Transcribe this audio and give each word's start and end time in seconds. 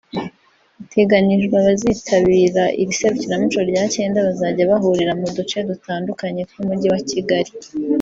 Biteganijwe 0.79 1.53
abazitabira 1.61 2.63
iri 2.81 2.93
serukiramuco 2.99 3.59
rya 3.69 3.83
cyenda 3.93 4.25
bazajya 4.27 4.69
bahurira 4.71 5.13
mu 5.19 5.27
duce 5.35 5.57
dutandukanye 5.69 6.41
tw’Umujyi 6.49 6.87
wa 6.93 7.01
Kigali 7.09 7.51